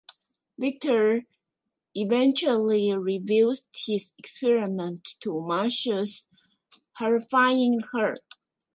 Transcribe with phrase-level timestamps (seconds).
[0.57, 1.25] Victor
[1.93, 6.23] eventually reveals his experiment to Marsha,
[6.95, 8.15] horrifying her.